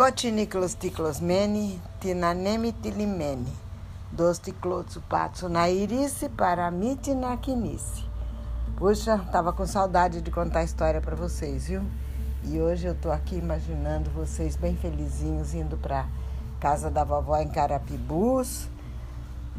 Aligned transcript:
Cotiniclos 0.00 0.72
ticlosmeni, 0.72 1.78
tinanemi 2.00 2.72
tilimeni, 2.72 3.52
dos 4.10 4.38
ticlotsu 4.38 5.02
patsu 5.02 5.46
na 5.46 5.68
irice, 5.68 6.30
paramite 6.30 7.14
na 7.14 7.36
quinice. 7.36 8.06
Puxa, 8.78 9.18
tava 9.30 9.52
com 9.52 9.66
saudade 9.66 10.22
de 10.22 10.30
contar 10.30 10.60
a 10.60 10.64
história 10.64 11.02
para 11.02 11.14
vocês, 11.14 11.66
viu? 11.66 11.82
E 12.44 12.58
hoje 12.58 12.86
eu 12.86 12.94
tô 12.94 13.12
aqui 13.12 13.36
imaginando 13.36 14.08
vocês 14.08 14.56
bem 14.56 14.74
felizinhos 14.74 15.52
indo 15.52 15.76
para 15.76 16.06
casa 16.58 16.90
da 16.90 17.04
vovó 17.04 17.36
em 17.36 17.50
Carapibus, 17.50 18.68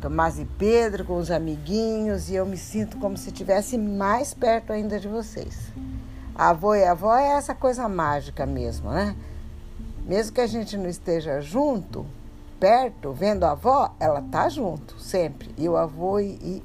Tomás 0.01 0.39
e 0.39 0.45
Pedro 0.45 1.05
com 1.05 1.17
os 1.17 1.29
amiguinhos, 1.29 2.31
e 2.31 2.33
eu 2.33 2.47
me 2.47 2.57
sinto 2.57 2.97
como 2.97 3.15
se 3.15 3.27
estivesse 3.27 3.77
mais 3.77 4.33
perto 4.33 4.73
ainda 4.73 4.99
de 4.99 5.07
vocês. 5.07 5.71
A 6.33 6.49
avó 6.49 6.73
e 6.73 6.83
a 6.83 6.93
avó 6.93 7.15
é 7.15 7.27
essa 7.33 7.53
coisa 7.53 7.87
mágica 7.87 8.43
mesmo, 8.47 8.89
né? 8.89 9.15
Mesmo 10.11 10.33
que 10.33 10.41
a 10.41 10.45
gente 10.45 10.75
não 10.75 10.89
esteja 10.89 11.39
junto, 11.39 12.05
perto, 12.59 13.13
vendo 13.13 13.45
a 13.45 13.51
avó, 13.51 13.95
ela 13.97 14.21
tá 14.21 14.49
junto, 14.49 14.99
sempre. 14.99 15.55
E 15.57 15.69
o 15.69 15.77
avô 15.77 16.19
e, 16.19 16.33
e, 16.33 16.63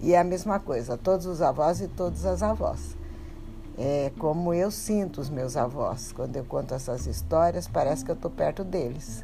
e 0.00 0.14
é 0.14 0.18
a 0.18 0.24
mesma 0.24 0.58
coisa, 0.58 0.96
todos 0.96 1.26
os 1.26 1.42
avós 1.42 1.82
e 1.82 1.88
todas 1.88 2.24
as 2.24 2.42
avós. 2.42 2.96
É 3.76 4.10
como 4.18 4.54
eu 4.54 4.70
sinto 4.70 5.20
os 5.20 5.28
meus 5.28 5.54
avós. 5.54 6.12
Quando 6.12 6.34
eu 6.34 6.46
conto 6.46 6.72
essas 6.72 7.04
histórias, 7.04 7.68
parece 7.68 8.02
que 8.02 8.10
eu 8.10 8.14
estou 8.14 8.30
perto 8.30 8.64
deles. 8.64 9.22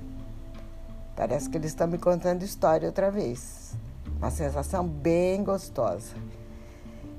Parece 1.17 1.49
que 1.49 1.57
eles 1.57 1.71
estão 1.71 1.87
me 1.87 1.97
contando 1.97 2.43
história 2.43 2.87
outra 2.87 3.11
vez. 3.11 3.75
Uma 4.19 4.31
sensação 4.31 4.87
bem 4.87 5.43
gostosa. 5.43 6.15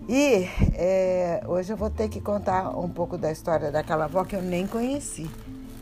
E 0.07 0.47
é, 0.75 1.41
hoje 1.47 1.73
eu 1.73 1.77
vou 1.77 1.89
ter 1.89 2.07
que 2.07 2.21
contar 2.21 2.69
um 2.77 2.87
pouco 2.87 3.17
da 3.17 3.31
história 3.31 3.71
daquela 3.71 4.05
avó 4.05 4.23
que 4.23 4.35
eu 4.35 4.43
nem 4.43 4.67
conheci. 4.67 5.27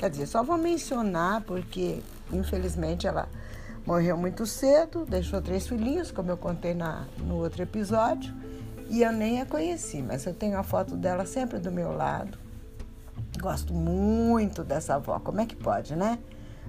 Quer 0.02 0.09
dizer, 0.09 0.25
só 0.25 0.41
vou 0.41 0.57
mencionar 0.57 1.41
porque, 1.41 2.02
infelizmente, 2.33 3.05
ela 3.05 3.30
morreu 3.85 4.17
muito 4.17 4.47
cedo, 4.47 5.05
deixou 5.05 5.39
três 5.39 5.67
filhinhos, 5.67 6.09
como 6.09 6.31
eu 6.31 6.38
contei 6.38 6.73
na, 6.73 7.05
no 7.19 7.35
outro 7.35 7.61
episódio, 7.61 8.33
e 8.89 9.03
eu 9.03 9.11
nem 9.11 9.41
a 9.41 9.45
conheci, 9.45 10.02
mas 10.02 10.25
eu 10.25 10.33
tenho 10.33 10.57
a 10.57 10.63
foto 10.63 10.97
dela 10.97 11.27
sempre 11.27 11.59
do 11.59 11.72
meu 11.72 11.95
lado. 11.95 12.35
Gosto 13.39 13.75
muito 13.75 14.63
dessa 14.63 14.95
avó. 14.95 15.19
Como 15.19 15.39
é 15.39 15.45
que 15.45 15.55
pode, 15.55 15.95
né? 15.95 16.17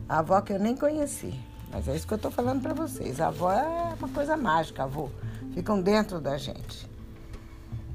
A 0.06 0.18
avó 0.18 0.38
que 0.42 0.52
eu 0.52 0.58
nem 0.58 0.76
conheci. 0.76 1.32
Mas 1.70 1.88
é 1.88 1.96
isso 1.96 2.06
que 2.06 2.12
eu 2.12 2.16
estou 2.16 2.30
falando 2.30 2.60
para 2.60 2.74
vocês. 2.74 3.18
A 3.18 3.28
avó 3.28 3.50
é 3.50 3.94
uma 3.98 4.08
coisa 4.10 4.36
mágica, 4.36 4.82
avô. 4.82 5.08
Ficam 5.54 5.80
dentro 5.80 6.20
da 6.20 6.36
gente. 6.36 6.86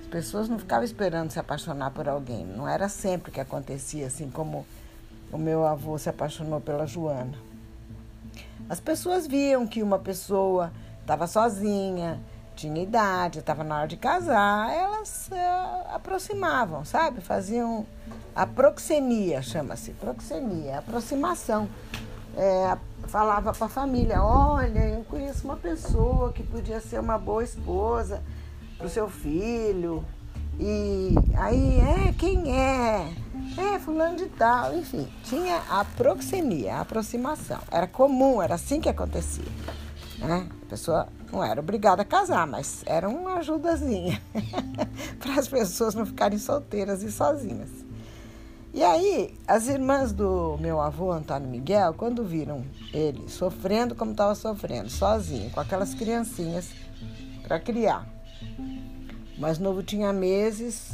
As 0.00 0.06
pessoas 0.06 0.48
não 0.48 0.56
ficavam 0.56 0.84
esperando 0.84 1.32
se 1.32 1.40
apaixonar 1.40 1.90
por 1.90 2.08
alguém. 2.08 2.46
Não 2.46 2.68
era 2.68 2.88
sempre 2.88 3.32
que 3.32 3.40
acontecia, 3.40 4.06
assim 4.06 4.30
como 4.30 4.64
o 5.32 5.38
meu 5.38 5.66
avô 5.66 5.98
se 5.98 6.08
apaixonou 6.08 6.60
pela 6.60 6.86
Joana. 6.86 7.36
As 8.68 8.78
pessoas 8.78 9.26
viam 9.26 9.66
que 9.66 9.82
uma 9.82 9.98
pessoa 9.98 10.72
estava 11.00 11.26
sozinha, 11.26 12.20
tinha 12.54 12.80
idade, 12.80 13.40
estava 13.40 13.64
na 13.64 13.78
hora 13.78 13.88
de 13.88 13.96
casar, 13.96 14.72
elas 14.72 15.28
uh, 15.32 15.94
aproximavam, 15.94 16.84
sabe? 16.84 17.20
Faziam 17.20 17.84
a 18.34 18.46
proxenia, 18.46 19.42
chama-se, 19.42 19.90
proxenia, 19.92 20.78
aproximação 20.78 21.68
é, 22.36 22.76
falava 23.08 23.52
para 23.52 23.66
a 23.66 23.68
família: 23.68 24.22
olha, 24.22 24.88
eu 24.90 25.04
conheço 25.04 25.44
uma 25.44 25.56
pessoa 25.56 26.32
que 26.32 26.42
podia 26.42 26.80
ser 26.80 27.00
uma 27.00 27.18
boa 27.18 27.42
esposa 27.42 28.22
para 28.76 28.86
o 28.86 28.90
seu 28.90 29.08
filho. 29.08 30.04
E 30.58 31.14
aí, 31.36 31.80
é, 31.80 32.12
quem 32.12 32.54
é? 32.54 33.12
É, 33.58 33.78
fulano 33.78 34.16
de 34.16 34.26
tal, 34.26 34.74
enfim, 34.74 35.06
tinha 35.24 35.62
a 35.68 35.84
proxemia, 35.84 36.76
a 36.76 36.80
aproximação. 36.80 37.58
Era 37.70 37.86
comum, 37.86 38.40
era 38.42 38.54
assim 38.54 38.80
que 38.80 38.88
acontecia. 38.88 39.44
Né? 40.18 40.48
A 40.62 40.68
pessoa 40.68 41.08
não 41.30 41.44
era 41.44 41.60
obrigada 41.60 42.02
a 42.02 42.04
casar, 42.04 42.46
mas 42.46 42.82
era 42.86 43.08
uma 43.08 43.34
ajudazinha 43.36 44.20
para 45.20 45.34
as 45.38 45.46
pessoas 45.46 45.94
não 45.94 46.06
ficarem 46.06 46.38
solteiras 46.38 47.02
e 47.02 47.12
sozinhas. 47.12 47.85
E 48.76 48.84
aí, 48.84 49.34
as 49.48 49.68
irmãs 49.68 50.12
do 50.12 50.58
meu 50.60 50.82
avô, 50.82 51.10
Antônio 51.10 51.48
Miguel, 51.48 51.94
quando 51.94 52.22
viram 52.22 52.62
ele 52.92 53.26
sofrendo 53.26 53.94
como 53.94 54.10
estava 54.10 54.34
sofrendo, 54.34 54.90
sozinho, 54.90 55.50
com 55.50 55.60
aquelas 55.60 55.94
criancinhas 55.94 56.72
para 57.42 57.58
criar. 57.58 58.06
O 59.34 59.40
mais 59.40 59.58
novo 59.58 59.82
tinha 59.82 60.12
meses, 60.12 60.90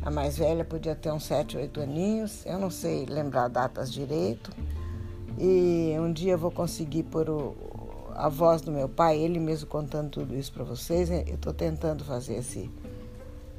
a 0.00 0.10
mais 0.10 0.38
velha 0.38 0.64
podia 0.64 0.94
ter 0.94 1.12
uns 1.12 1.24
sete, 1.24 1.58
oito 1.58 1.78
aninhos, 1.78 2.46
eu 2.46 2.58
não 2.58 2.70
sei 2.70 3.04
lembrar 3.04 3.48
datas 3.48 3.92
direito. 3.92 4.50
E 5.38 5.94
um 6.00 6.10
dia 6.10 6.32
eu 6.32 6.38
vou 6.38 6.50
conseguir 6.50 7.02
pôr 7.02 7.28
o, 7.28 7.54
a 8.14 8.30
voz 8.30 8.62
do 8.62 8.72
meu 8.72 8.88
pai, 8.88 9.18
ele 9.18 9.38
mesmo 9.38 9.68
contando 9.68 10.08
tudo 10.08 10.34
isso 10.34 10.54
para 10.54 10.64
vocês. 10.64 11.10
Eu 11.10 11.34
estou 11.34 11.52
tentando 11.52 12.02
fazer 12.02 12.36
esse, 12.36 12.70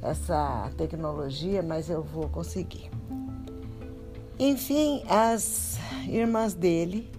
essa 0.02 0.68
tecnologia, 0.76 1.62
mas 1.62 1.92
eu 1.92 2.02
vou 2.02 2.28
conseguir. 2.28 2.90
Enfim, 4.44 5.04
as 5.08 5.78
irmãs 6.08 6.56
dele 6.56 7.12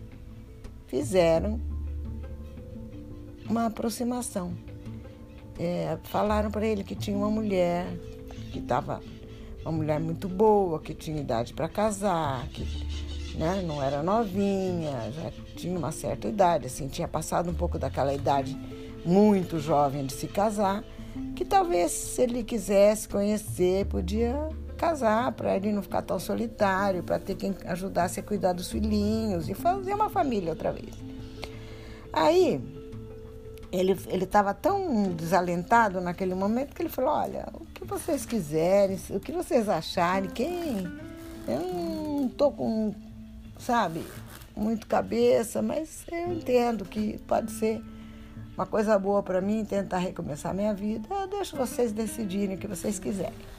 fizeram 0.89 1.61
uma 3.49 3.67
aproximação. 3.67 4.53
É, 5.57 5.97
falaram 6.03 6.51
para 6.51 6.67
ele 6.67 6.83
que 6.83 6.97
tinha 6.97 7.17
uma 7.17 7.31
mulher 7.31 7.87
que 8.51 8.59
estava 8.59 9.01
uma 9.63 9.71
mulher 9.71 10.01
muito 10.01 10.29
boa, 10.29 10.81
que 10.81 10.93
tinha 10.93 11.21
idade 11.21 11.55
para 11.55 11.69
casar, 11.69 12.45
que 12.49 12.67
né, 13.39 13.63
não 13.65 13.81
era 13.81 14.03
novinha, 14.03 15.13
já 15.13 15.31
tinha 15.55 15.79
uma 15.79 15.93
certa 15.93 16.27
idade, 16.27 16.67
assim, 16.67 16.89
tinha 16.89 17.07
passado 17.07 17.49
um 17.49 17.55
pouco 17.55 17.79
daquela 17.79 18.13
idade 18.13 18.59
muito 19.07 19.61
jovem 19.61 20.07
de 20.07 20.13
se 20.13 20.27
casar, 20.27 20.83
que 21.37 21.45
talvez 21.45 21.93
se 21.93 22.21
ele 22.21 22.43
quisesse 22.43 23.09
conhecer, 23.09 23.87
podia 23.87 24.49
casar, 24.83 25.31
para 25.31 25.55
ele 25.55 25.71
não 25.71 25.81
ficar 25.81 26.03
tão 26.03 26.19
solitário, 26.19 27.05
para 27.05 27.17
ter 27.21 27.37
quem 27.37 27.55
ajudasse 27.67 28.19
a 28.19 28.23
cuidar 28.23 28.53
dos 28.53 28.69
filhinhos 28.69 29.49
e 29.49 29.55
fazer 29.55 29.95
uma 29.95 30.11
família 30.11 30.51
outra 30.51 30.73
vez. 30.73 30.93
Aí 32.13 32.61
ele 33.71 33.97
estava 34.25 34.53
tão 34.53 35.05
desalentado 35.13 36.01
naquele 36.01 36.35
momento 36.35 36.75
que 36.75 36.83
ele 36.83 36.89
falou: 36.89 37.13
Olha, 37.13 37.47
o 37.55 37.65
que 37.67 37.85
vocês 37.85 38.27
quiserem, 38.27 38.99
o 39.11 39.21
que 39.21 39.31
vocês 39.31 39.69
acharem, 39.69 40.29
quem. 40.29 40.85
Eu 41.47 41.61
não 41.61 42.27
estou 42.27 42.51
com, 42.51 42.93
sabe, 43.59 44.05
muito 44.57 44.87
cabeça, 44.89 45.63
mas 45.63 46.05
eu 46.11 46.33
entendo 46.33 46.85
que 46.85 47.19
pode 47.27 47.53
ser 47.53 47.81
uma 48.57 48.67
coisa 48.67 48.99
boa 48.99 49.23
para 49.23 49.41
mim 49.41 49.65
tentar 49.65 49.99
recomeçar 49.99 50.53
minha 50.53 50.75
vida. 50.75 51.07
Eu 51.09 51.29
deixo 51.29 51.57
vocês 51.57 51.93
decidirem 51.93 52.57
o 52.57 52.59
que 52.59 52.67
vocês 52.67 52.99
quiserem. 52.99 53.52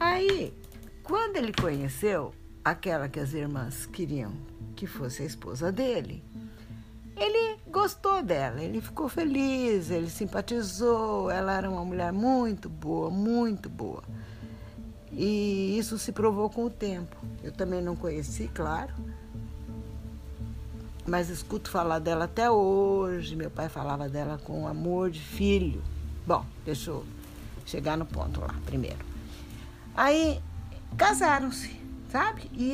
Aí, 0.00 0.54
quando 1.02 1.36
ele 1.36 1.52
conheceu 1.52 2.32
aquela 2.64 3.08
que 3.08 3.18
as 3.18 3.32
irmãs 3.32 3.86
queriam 3.86 4.32
que 4.76 4.86
fosse 4.86 5.22
a 5.22 5.26
esposa 5.26 5.72
dele, 5.72 6.22
ele 7.16 7.58
gostou 7.66 8.22
dela, 8.22 8.62
ele 8.62 8.80
ficou 8.80 9.08
feliz, 9.08 9.90
ele 9.90 10.08
simpatizou. 10.08 11.30
Ela 11.30 11.56
era 11.56 11.68
uma 11.68 11.84
mulher 11.84 12.12
muito 12.12 12.68
boa, 12.68 13.10
muito 13.10 13.68
boa. 13.68 14.04
E 15.10 15.76
isso 15.76 15.98
se 15.98 16.12
provou 16.12 16.48
com 16.48 16.66
o 16.66 16.70
tempo. 16.70 17.16
Eu 17.42 17.50
também 17.50 17.82
não 17.82 17.96
conheci, 17.96 18.48
claro, 18.54 18.94
mas 21.08 21.28
escuto 21.28 21.70
falar 21.70 21.98
dela 21.98 22.26
até 22.26 22.48
hoje. 22.50 23.34
Meu 23.34 23.50
pai 23.50 23.68
falava 23.68 24.08
dela 24.08 24.38
com 24.44 24.68
amor 24.68 25.10
de 25.10 25.20
filho. 25.20 25.82
Bom, 26.26 26.44
deixa 26.64 26.90
eu 26.90 27.04
chegar 27.66 27.96
no 27.96 28.06
ponto 28.06 28.40
lá 28.40 28.54
primeiro. 28.66 29.07
Aí 29.98 30.40
casaram-se, 30.96 31.72
sabe? 32.08 32.48
E, 32.52 32.72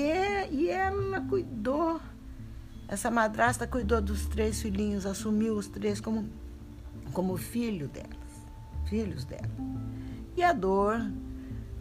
e 0.51 0.69
ela 0.69 1.23
cuidou 1.23 1.99
essa 2.87 3.11
madrasta 3.11 3.67
cuidou 3.67 4.03
dos 4.03 4.27
três 4.27 4.61
filhinhos, 4.61 5.07
assumiu 5.07 5.57
os 5.57 5.67
três 5.67 6.03
como, 6.03 6.29
como 7.15 7.35
filho 7.39 7.89
delas, 7.89 8.11
filhos 8.85 9.25
dela. 9.25 9.49
E 10.37 10.43
a 10.43 10.53
dor 10.53 11.01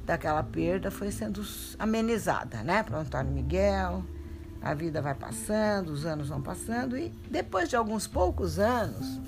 daquela 0.05 0.41
perda 0.43 0.89
foi 0.89 1.11
sendo 1.11 1.43
amenizada, 1.77 2.63
né? 2.63 2.81
Para 2.81 2.99
Antônio 2.99 3.33
Miguel, 3.33 4.05
a 4.61 4.73
vida 4.73 5.01
vai 5.01 5.13
passando, 5.13 5.89
os 5.89 6.05
anos 6.05 6.29
vão 6.29 6.41
passando 6.41 6.97
e 6.97 7.09
depois 7.29 7.67
de 7.67 7.75
alguns 7.75 8.07
poucos 8.07 8.59
anos, 8.59 9.19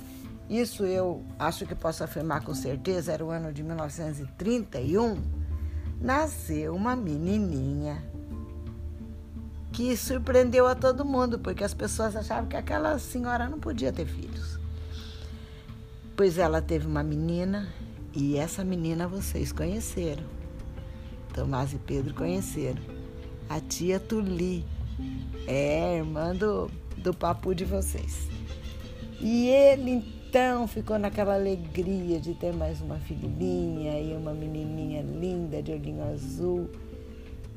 isso 0.50 0.86
eu 0.86 1.26
acho 1.38 1.66
que 1.66 1.76
posso 1.76 2.06
afirmar 2.06 2.42
com 2.42 2.56
certeza, 2.56 3.12
era 3.12 3.26
o 3.26 3.32
ano 3.32 3.52
de 3.52 3.62
1931, 3.64 5.22
nasceu 6.00 6.76
uma 6.76 6.96
menininha 6.96 8.04
que 9.72 9.96
surpreendeu 9.98 10.66
a 10.68 10.74
todo 10.74 11.04
mundo, 11.04 11.38
porque 11.38 11.64
as 11.64 11.74
pessoas 11.74 12.16
achavam 12.16 12.48
que 12.48 12.56
aquela 12.56 12.98
senhora 12.98 13.50
não 13.50 13.60
podia 13.60 13.92
ter 13.92 14.06
filhos. 14.06 14.58
Pois 16.16 16.38
ela 16.38 16.62
teve 16.62 16.88
uma 16.88 17.04
menina 17.04 17.68
e 18.14 18.38
essa 18.38 18.64
menina 18.64 19.06
vocês 19.06 19.52
conheceram. 19.52 20.24
Tomás 21.34 21.74
e 21.74 21.78
Pedro 21.78 22.14
conheceram. 22.14 22.82
A 23.50 23.60
tia 23.60 24.00
Tuli. 24.00 24.66
É, 25.46 25.98
irmã 25.98 26.34
do, 26.34 26.72
do 26.98 27.14
papu 27.14 27.54
de 27.54 27.66
vocês. 27.66 28.30
E 29.20 29.48
ele 29.50 30.15
então 30.36 30.68
ficou 30.68 31.00
naquela 31.00 31.36
alegria 31.36 32.20
de 32.20 32.34
ter 32.34 32.54
mais 32.54 32.82
uma 32.82 32.98
filhinha 33.00 33.98
e 34.02 34.14
uma 34.14 34.34
menininha 34.34 35.02
linda 35.02 35.64
de 35.64 35.72
olhinho 35.72 36.04
azul, 36.04 36.70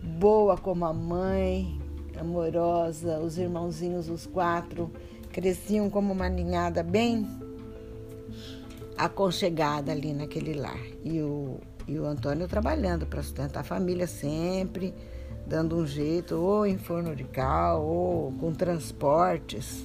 boa 0.01 0.57
como 0.57 0.85
a 0.85 0.93
mãe, 0.93 1.77
amorosa, 2.17 3.19
os 3.19 3.37
irmãozinhos, 3.37 4.09
os 4.09 4.29
quatro, 4.29 4.93
cresciam 5.33 5.91
como 5.91 6.13
uma 6.13 6.29
ninhada 6.29 6.85
bem 6.85 7.27
aconchegada 8.97 9.91
ali 9.91 10.13
naquele 10.13 10.55
lar. 10.55 10.79
E 11.03 11.21
o, 11.21 11.59
e 11.89 11.99
o 11.99 12.07
Antônio 12.07 12.47
trabalhando 12.47 13.07
para 13.07 13.25
sustentar 13.25 13.63
a 13.63 13.65
família 13.65 14.07
sempre, 14.07 14.95
dando 15.45 15.77
um 15.79 15.85
jeito, 15.85 16.37
ou 16.37 16.65
em 16.65 16.79
forno 16.79 17.17
de 17.17 17.25
cal, 17.25 17.85
ou 17.85 18.31
com 18.35 18.53
transportes, 18.53 19.85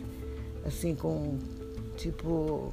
assim, 0.64 0.94
com 0.94 1.40
tipo. 1.96 2.72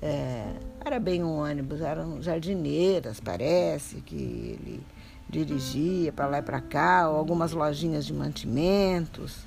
É, 0.00 0.52
era 0.84 1.00
bem 1.00 1.24
um 1.24 1.40
ônibus, 1.40 1.80
eram 1.80 2.22
jardineiras, 2.22 3.18
parece, 3.18 4.00
que 4.02 4.14
ele 4.14 4.82
dirigia 5.28 6.12
para 6.12 6.26
lá 6.26 6.38
e 6.38 6.42
para 6.42 6.60
cá, 6.60 7.08
ou 7.08 7.16
algumas 7.16 7.52
lojinhas 7.52 8.06
de 8.06 8.12
mantimentos. 8.12 9.38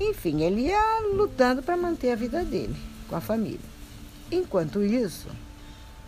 Enfim, 0.00 0.42
ele 0.42 0.62
ia 0.62 1.00
lutando 1.14 1.62
para 1.62 1.76
manter 1.76 2.10
a 2.10 2.16
vida 2.16 2.44
dele 2.44 2.76
com 3.08 3.14
a 3.14 3.20
família. 3.20 3.60
Enquanto 4.30 4.82
isso, 4.82 5.28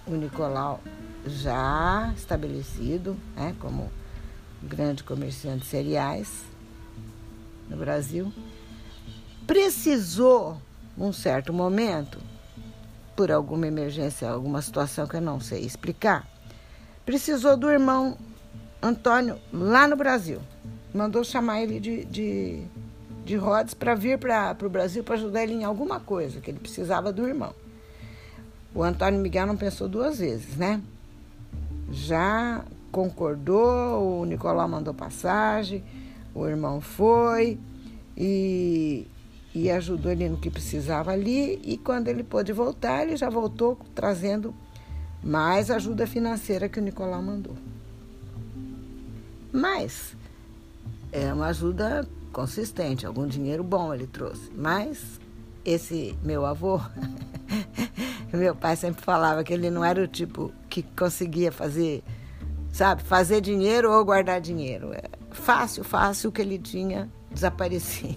o 0.06 0.12
Nicolau, 0.12 0.80
já 1.26 2.12
estabelecido 2.16 3.16
né, 3.36 3.54
como 3.60 3.90
grande 4.62 5.04
comerciante 5.04 5.60
de 5.60 5.66
cereais 5.66 6.44
no 7.68 7.76
Brasil, 7.76 8.32
precisou, 9.46 10.60
num 10.96 11.12
certo 11.12 11.52
momento, 11.52 12.18
por 13.16 13.32
alguma 13.32 13.66
emergência, 13.66 14.28
alguma 14.28 14.60
situação 14.60 15.06
que 15.06 15.16
eu 15.16 15.20
não 15.20 15.40
sei 15.40 15.62
explicar, 15.62 16.28
precisou 17.04 17.56
do 17.56 17.70
irmão 17.70 18.16
Antônio 18.82 19.38
lá 19.52 19.88
no 19.88 19.96
Brasil. 19.96 20.40
Mandou 20.94 21.24
chamar 21.24 21.62
ele 21.62 21.80
de, 21.80 22.04
de, 22.04 22.62
de 23.24 23.36
Rhodes 23.36 23.74
para 23.74 23.94
vir 23.94 24.18
para 24.18 24.56
o 24.62 24.68
Brasil 24.68 25.02
para 25.02 25.14
ajudar 25.14 25.42
ele 25.42 25.54
em 25.54 25.64
alguma 25.64 25.98
coisa, 25.98 26.40
que 26.40 26.50
ele 26.50 26.60
precisava 26.60 27.12
do 27.12 27.26
irmão. 27.26 27.54
O 28.74 28.82
Antônio 28.82 29.18
Miguel 29.18 29.46
não 29.46 29.56
pensou 29.56 29.88
duas 29.88 30.18
vezes, 30.18 30.56
né? 30.56 30.82
Já 31.90 32.62
concordou, 32.92 34.20
o 34.20 34.24
Nicolau 34.24 34.68
mandou 34.68 34.92
passagem, 34.92 35.82
o 36.34 36.46
irmão 36.46 36.80
foi 36.80 37.58
e, 38.16 39.06
e 39.56 39.70
ajudou 39.70 40.12
ele 40.12 40.28
no 40.28 40.36
que 40.36 40.50
precisava 40.50 41.12
ali. 41.12 41.58
E 41.64 41.78
quando 41.78 42.08
ele 42.08 42.22
pôde 42.22 42.52
voltar, 42.52 43.02
ele 43.02 43.16
já 43.16 43.30
voltou 43.30 43.78
trazendo 43.94 44.54
mais 45.24 45.70
ajuda 45.70 46.06
financeira 46.06 46.68
que 46.68 46.78
o 46.78 46.82
Nicolau 46.82 47.22
mandou. 47.22 47.56
Mas 49.50 50.14
é 51.10 51.32
uma 51.32 51.46
ajuda 51.46 52.06
consistente, 52.34 53.06
algum 53.06 53.26
dinheiro 53.26 53.64
bom 53.64 53.94
ele 53.94 54.06
trouxe. 54.06 54.50
Mas 54.54 55.18
esse 55.64 56.14
meu 56.22 56.44
avô, 56.44 56.78
meu 58.30 58.54
pai 58.54 58.76
sempre 58.76 59.02
falava 59.02 59.42
que 59.42 59.54
ele 59.54 59.70
não 59.70 59.82
era 59.82 60.02
o 60.02 60.06
tipo 60.06 60.52
que 60.68 60.82
conseguia 60.82 61.50
fazer, 61.50 62.04
sabe, 62.70 63.02
fazer 63.02 63.40
dinheiro 63.40 63.90
ou 63.90 64.04
guardar 64.04 64.38
dinheiro. 64.38 64.92
É 64.92 65.04
fácil, 65.30 65.82
fácil 65.82 66.28
o 66.28 66.32
que 66.32 66.42
ele 66.42 66.58
tinha 66.58 67.10
desaparecia. 67.30 68.16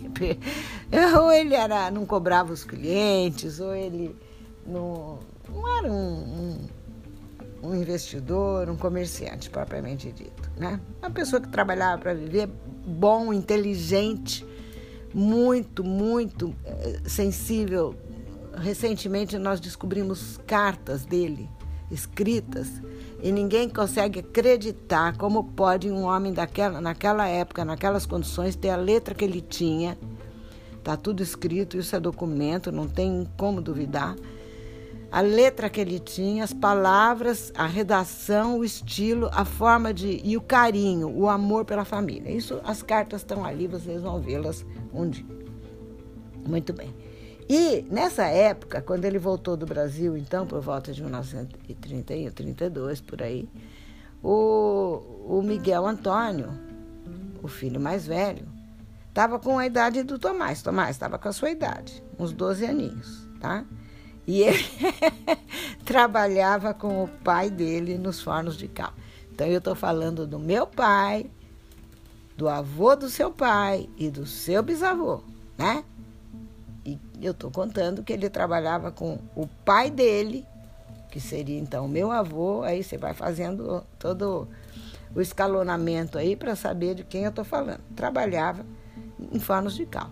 ou 1.19 1.31
ele 1.31 1.55
era, 1.55 1.89
não 1.91 2.05
cobrava 2.05 2.53
os 2.53 2.63
clientes, 2.63 3.59
ou 3.59 3.75
ele 3.75 4.15
não, 4.65 5.19
não 5.49 5.77
era 5.77 5.91
um, 5.91 5.95
um 5.95 6.67
um 7.61 7.75
investidor, 7.75 8.69
um 8.69 8.75
comerciante 8.75 9.49
propriamente 9.49 10.11
dito, 10.11 10.49
né? 10.57 10.79
Uma 11.01 11.11
pessoa 11.11 11.41
que 11.41 11.49
trabalhava 11.49 12.01
para 12.01 12.13
viver, 12.13 12.47
bom, 12.85 13.33
inteligente, 13.33 14.45
muito, 15.13 15.83
muito 15.83 16.55
eh, 16.63 17.01
sensível. 17.05 17.95
Recentemente 18.55 19.37
nós 19.37 19.59
descobrimos 19.59 20.39
cartas 20.47 21.05
dele 21.05 21.49
escritas 21.91 22.69
e 23.21 23.31
ninguém 23.31 23.69
consegue 23.69 24.19
acreditar 24.19 25.17
como 25.17 25.43
pode 25.43 25.89
um 25.91 26.03
homem 26.03 26.33
daquela, 26.33 26.79
naquela 26.79 27.27
época, 27.27 27.65
naquelas 27.65 28.05
condições, 28.05 28.55
ter 28.55 28.69
a 28.69 28.75
letra 28.75 29.13
que 29.13 29.23
ele 29.23 29.41
tinha. 29.41 29.97
Tá 30.83 30.95
tudo 30.95 31.21
escrito, 31.21 31.77
isso 31.77 31.95
é 31.95 31.99
documento, 31.99 32.71
não 32.71 32.87
tem 32.87 33.27
como 33.37 33.61
duvidar 33.61 34.15
a 35.11 35.21
letra 35.21 35.69
que 35.69 35.81
ele 35.81 35.99
tinha, 35.99 36.43
as 36.43 36.53
palavras, 36.53 37.51
a 37.55 37.65
redação, 37.65 38.59
o 38.59 38.65
estilo, 38.65 39.29
a 39.33 39.43
forma 39.43 39.93
de 39.93 40.21
e 40.23 40.37
o 40.37 40.41
carinho, 40.41 41.09
o 41.09 41.27
amor 41.27 41.65
pela 41.65 41.83
família. 41.83 42.31
Isso, 42.31 42.59
as 42.63 42.83
cartas 42.83 43.21
estão 43.21 43.43
ali, 43.43 43.67
vocês 43.67 44.01
vão 44.01 44.21
vê-las 44.21 44.65
um 44.93 45.09
dia. 45.09 45.25
Muito 46.47 46.73
bem. 46.73 46.93
E 47.49 47.83
nessa 47.89 48.25
época, 48.25 48.79
quando 48.79 49.05
ele 49.05 49.17
voltou 49.17 49.57
do 49.57 49.65
Brasil, 49.65 50.15
então, 50.15 50.45
por 50.45 50.61
volta 50.61 50.93
de 50.93 51.01
1931, 51.01 52.29
32, 52.29 53.01
por 53.01 53.23
aí, 53.23 53.49
o, 54.21 55.01
o 55.27 55.41
Miguel 55.41 55.87
Antônio, 55.87 56.53
o 57.41 57.47
filho 57.47 57.81
mais 57.81 58.05
velho, 58.05 58.47
estava 59.07 59.39
com 59.39 59.57
a 59.57 59.65
idade 59.65 60.03
do 60.03 60.19
Tomás. 60.19 60.61
Tomás 60.61 60.91
estava 60.91 61.17
com 61.17 61.27
a 61.27 61.33
sua 61.33 61.49
idade, 61.49 62.03
uns 62.19 62.31
12 62.31 62.65
aninhos, 62.67 63.27
tá? 63.39 63.65
E 64.27 64.43
ele 64.43 64.63
trabalhava 65.83 66.71
com 66.71 67.03
o 67.03 67.07
pai 67.07 67.49
dele 67.49 67.97
nos 67.97 68.21
fornos 68.21 68.57
de 68.57 68.67
cal. 68.67 68.93
Então 69.33 69.47
eu 69.47 69.57
estou 69.57 69.73
falando 69.73 70.27
do 70.27 70.37
meu 70.37 70.67
pai, 70.67 71.25
do 72.37 72.47
avô 72.47 72.95
do 72.95 73.09
seu 73.09 73.31
pai 73.31 73.89
e 73.97 74.11
do 74.11 74.27
seu 74.27 74.61
bisavô, 74.61 75.23
né? 75.57 75.83
E 76.85 76.99
eu 77.21 77.31
estou 77.31 77.51
contando 77.51 78.03
que 78.03 78.13
ele 78.13 78.29
trabalhava 78.29 78.91
com 78.91 79.19
o 79.35 79.47
pai 79.65 79.89
dele, 79.89 80.45
que 81.11 81.19
seria 81.19 81.59
então 81.59 81.87
meu 81.87 82.11
avô. 82.11 82.63
Aí 82.63 82.83
você 82.83 82.97
vai 82.97 83.13
fazendo 83.13 83.83
todo 83.97 84.47
o 85.15 85.21
escalonamento 85.21 86.17
aí 86.17 86.35
para 86.35 86.55
saber 86.55 86.95
de 86.95 87.03
quem 87.03 87.23
eu 87.23 87.29
estou 87.29 87.43
falando. 87.43 87.81
Trabalhava 87.95 88.65
em 89.31 89.39
fornos 89.39 89.75
de 89.75 89.85
cal. 89.85 90.09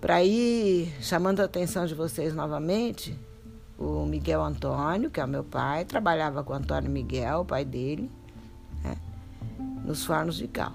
Para 0.00 0.24
ir 0.24 0.92
chamando 1.00 1.40
a 1.40 1.44
atenção 1.44 1.84
de 1.84 1.94
vocês 1.94 2.34
novamente, 2.34 3.18
o 3.78 4.06
Miguel 4.06 4.42
Antônio, 4.42 5.10
que 5.10 5.20
é 5.20 5.24
o 5.24 5.28
meu 5.28 5.44
pai, 5.44 5.84
trabalhava 5.84 6.42
com 6.42 6.52
o 6.52 6.56
Antônio 6.56 6.90
Miguel, 6.90 7.40
o 7.40 7.44
pai 7.44 7.64
dele, 7.64 8.10
né, 8.82 8.96
nos 9.84 10.04
fornos 10.04 10.36
de 10.36 10.48
cal. 10.48 10.72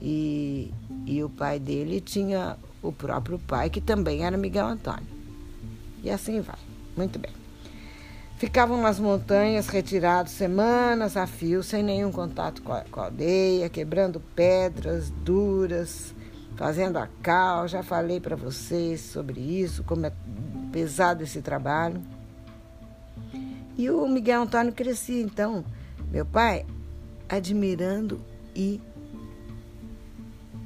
E, 0.00 0.72
e 1.06 1.22
o 1.22 1.28
pai 1.28 1.60
dele 1.60 2.00
tinha 2.00 2.56
o 2.82 2.92
próprio 2.92 3.38
pai, 3.38 3.70
que 3.70 3.80
também 3.80 4.24
era 4.24 4.36
Miguel 4.36 4.66
Antônio. 4.66 5.06
E 6.02 6.10
assim 6.10 6.40
vai. 6.40 6.58
Muito 6.96 7.18
bem. 7.18 7.32
Ficavam 8.36 8.80
nas 8.80 8.98
montanhas 8.98 9.68
retirados 9.68 10.32
semanas 10.32 11.14
a 11.16 11.26
fio, 11.26 11.62
sem 11.62 11.82
nenhum 11.82 12.10
contato 12.10 12.62
com 12.62 12.72
a, 12.72 12.80
com 12.80 13.00
a 13.00 13.04
aldeia, 13.04 13.68
quebrando 13.68 14.18
pedras 14.34 15.10
duras, 15.10 16.14
fazendo 16.56 16.96
a 16.96 17.06
cal, 17.22 17.68
já 17.68 17.82
falei 17.82 18.18
para 18.18 18.36
vocês 18.36 19.02
sobre 19.02 19.40
isso, 19.40 19.84
como 19.84 20.06
é 20.06 20.12
pesado 20.72 21.22
esse 21.22 21.42
trabalho. 21.42 22.00
E 23.76 23.90
o 23.90 24.08
Miguel 24.08 24.42
Antônio 24.42 24.72
crescia, 24.72 25.22
então, 25.22 25.62
meu 26.10 26.24
pai, 26.24 26.64
admirando 27.28 28.20
e 28.54 28.80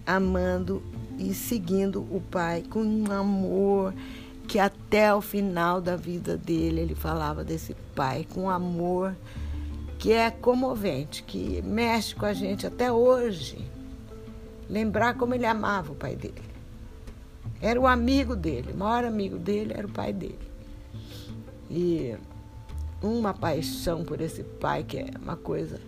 amando 0.06 0.80
e 1.18 1.33
seguindo 1.35 2.00
o 2.11 2.21
pai 2.21 2.62
com 2.68 2.83
um 2.83 3.11
amor 3.12 3.94
que 4.47 4.59
até 4.59 5.14
o 5.14 5.21
final 5.21 5.80
da 5.80 5.97
vida 5.97 6.37
dele 6.37 6.80
ele 6.80 6.94
falava 6.94 7.42
desse 7.42 7.75
pai 7.94 8.26
com 8.33 8.50
amor 8.50 9.16
que 9.99 10.12
é 10.12 10.30
comovente, 10.30 11.23
que 11.23 11.62
mexe 11.62 12.14
com 12.14 12.26
a 12.26 12.35
gente 12.35 12.66
até 12.66 12.92
hoje. 12.92 13.56
Lembrar 14.68 15.14
como 15.14 15.35
ele 15.35 15.47
amava 15.47 15.92
o 15.92 15.94
pai 15.94 16.14
dele. 16.14 16.42
Era 17.61 17.80
o 17.80 17.87
amigo 17.87 18.37
dele, 18.37 18.73
o 18.73 18.76
maior 18.76 19.04
amigo 19.04 19.38
dele 19.38 19.73
era 19.75 19.87
o 19.87 19.90
pai 19.90 20.12
dele. 20.12 20.38
E 21.71 22.14
uma 23.02 23.33
paixão 23.33 24.04
por 24.04 24.21
esse 24.21 24.42
pai 24.42 24.85
que 24.85 24.99
é 24.99 25.06
uma 25.23 25.37
coisa 25.37 25.80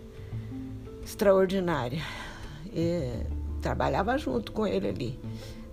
extraordinária. 1.03 2.01
E 2.73 3.23
trabalhava 3.61 4.17
junto 4.17 4.51
com 4.51 4.65
ele 4.65 4.87
ali. 4.87 5.19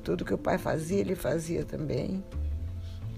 Tudo 0.03 0.25
que 0.25 0.35
o 0.35 0.39
pai 0.39 0.59
fazia, 0.59 1.01
ele 1.01 1.15
fazia 1.15 1.65
também. 1.65 2.23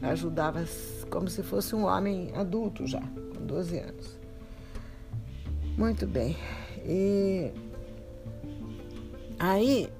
Ajudava 0.02 0.64
como 1.10 1.28
se 1.28 1.42
fosse 1.42 1.74
um 1.74 1.84
homem 1.84 2.30
adulto 2.34 2.86
já, 2.86 3.00
com 3.00 3.46
12 3.46 3.78
anos. 3.78 4.18
Muito 5.76 6.06
bem. 6.06 6.36
E 6.84 7.52
aí 9.38 9.90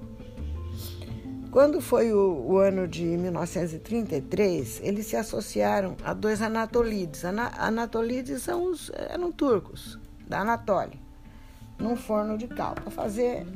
quando 1.57 1.81
foi 1.81 2.13
o, 2.13 2.45
o, 2.45 2.57
ano 2.59 2.87
de 2.87 3.03
1933, 3.03 4.81
eles 4.83 5.07
se 5.07 5.15
associaram 5.15 5.95
a 6.03 6.13
dois 6.13 6.41
anatolides. 6.41 7.25
Ana, 7.25 7.51
anatolides 7.57 8.43
são 8.43 8.65
os, 8.65 8.91
eram 8.93 9.31
turcos, 9.31 9.97
da 10.27 10.41
Anatólia, 10.41 10.99
num 11.79 11.95
forno 11.95 12.37
de 12.37 12.47
cal, 12.47 12.75
para 12.75 12.91
fazer 12.91 13.47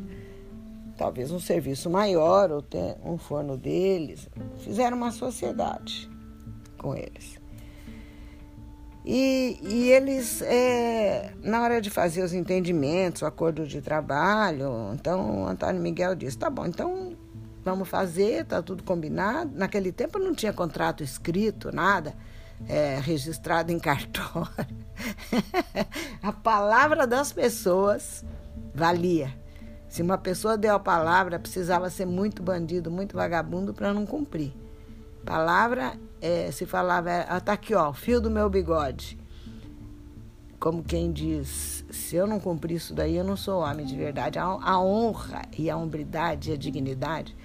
talvez 1.01 1.31
um 1.31 1.39
serviço 1.39 1.89
maior 1.89 2.51
ou 2.51 2.61
ter 2.61 2.95
um 3.03 3.17
forno 3.17 3.57
deles. 3.57 4.29
Fizeram 4.59 4.95
uma 4.95 5.11
sociedade 5.11 6.07
com 6.77 6.95
eles. 6.95 7.41
E, 9.03 9.57
e 9.63 9.89
eles, 9.89 10.43
é, 10.43 11.33
na 11.41 11.63
hora 11.63 11.81
de 11.81 11.89
fazer 11.89 12.21
os 12.21 12.33
entendimentos, 12.33 13.23
o 13.23 13.25
acordo 13.25 13.65
de 13.65 13.81
trabalho, 13.81 14.93
então 14.93 15.41
o 15.41 15.47
Antônio 15.47 15.81
Miguel 15.81 16.13
disse: 16.13 16.37
tá 16.37 16.51
bom, 16.51 16.67
então 16.67 17.17
vamos 17.65 17.89
fazer, 17.89 18.45
tá 18.45 18.61
tudo 18.61 18.83
combinado. 18.83 19.57
Naquele 19.57 19.91
tempo 19.91 20.19
não 20.19 20.35
tinha 20.35 20.53
contrato 20.53 21.03
escrito, 21.03 21.75
nada, 21.75 22.13
é, 22.69 22.99
registrado 22.99 23.71
em 23.71 23.79
cartório. 23.81 24.51
a 26.21 26.31
palavra 26.31 27.07
das 27.07 27.33
pessoas 27.33 28.23
valia. 28.71 29.40
Se 29.91 30.01
uma 30.01 30.17
pessoa 30.17 30.57
deu 30.57 30.73
a 30.73 30.79
palavra, 30.79 31.37
precisava 31.37 31.89
ser 31.89 32.05
muito 32.05 32.41
bandido, 32.41 32.89
muito 32.89 33.13
vagabundo 33.13 33.73
para 33.73 33.93
não 33.93 34.05
cumprir. 34.05 34.53
Palavra, 35.25 35.99
é, 36.21 36.49
se 36.49 36.65
falava, 36.65 37.09
está 37.37 37.51
aqui, 37.51 37.75
ó, 37.75 37.91
fio 37.91 38.21
do 38.21 38.31
meu 38.31 38.49
bigode. 38.49 39.17
Como 40.57 40.81
quem 40.81 41.11
diz, 41.11 41.83
se 41.89 42.15
eu 42.15 42.25
não 42.25 42.39
cumprir 42.39 42.77
isso 42.77 42.93
daí, 42.93 43.17
eu 43.17 43.25
não 43.25 43.35
sou 43.35 43.59
homem 43.59 43.85
de 43.85 43.97
verdade. 43.97 44.39
A, 44.39 44.45
a 44.45 44.81
honra 44.81 45.41
e 45.57 45.69
a 45.69 45.75
hombridade 45.75 46.51
e 46.51 46.53
a 46.53 46.57
dignidade 46.57 47.35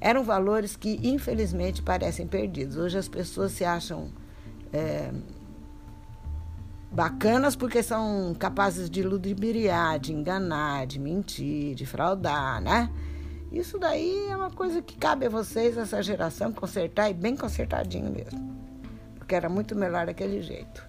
eram 0.00 0.24
valores 0.24 0.74
que, 0.74 0.98
infelizmente, 1.00 1.80
parecem 1.80 2.26
perdidos. 2.26 2.76
Hoje 2.76 2.98
as 2.98 3.06
pessoas 3.06 3.52
se 3.52 3.64
acham 3.64 4.08
é, 4.72 5.12
bacanas 6.94 7.56
porque 7.56 7.82
são 7.82 8.34
capazes 8.38 8.88
de 8.88 9.02
ludibriar, 9.02 9.98
de 9.98 10.12
enganar, 10.12 10.86
de 10.86 11.00
mentir, 11.00 11.74
de 11.74 11.84
fraudar, 11.84 12.60
né? 12.62 12.88
Isso 13.50 13.78
daí 13.78 14.28
é 14.30 14.36
uma 14.36 14.50
coisa 14.50 14.80
que 14.80 14.96
cabe 14.96 15.26
a 15.26 15.28
vocês, 15.28 15.76
essa 15.76 16.00
geração, 16.00 16.52
consertar 16.52 17.10
e 17.10 17.14
bem 17.14 17.36
consertadinho 17.36 18.10
mesmo. 18.10 18.56
Porque 19.16 19.34
era 19.34 19.48
muito 19.48 19.74
melhor 19.74 20.06
daquele 20.06 20.40
jeito. 20.40 20.88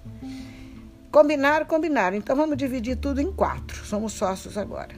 Combinaram, 1.12 1.66
combinaram. 1.66 2.16
Então 2.16 2.36
vamos 2.36 2.56
dividir 2.56 2.98
tudo 2.98 3.20
em 3.20 3.32
quatro. 3.32 3.84
Somos 3.84 4.14
sócios 4.14 4.58
agora. 4.58 4.96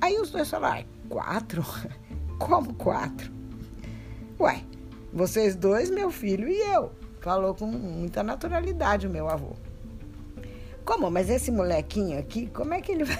Aí 0.00 0.20
os 0.20 0.30
dois 0.30 0.48
falaram, 0.48 0.84
quatro? 1.08 1.64
Como 2.38 2.74
quatro? 2.74 3.32
Ué, 4.38 4.62
vocês 5.12 5.56
dois, 5.56 5.90
meu 5.90 6.12
filho 6.12 6.48
e 6.48 6.60
eu. 6.60 6.92
Falou 7.20 7.54
com 7.56 7.66
muita 7.66 8.22
naturalidade 8.22 9.08
o 9.08 9.10
meu 9.10 9.28
avô. 9.28 9.56
Como? 10.88 11.10
Mas 11.10 11.28
esse 11.28 11.50
molequinho 11.50 12.18
aqui, 12.18 12.46
como 12.46 12.72
é 12.72 12.80
que 12.80 12.92
ele 12.92 13.04
vai. 13.04 13.18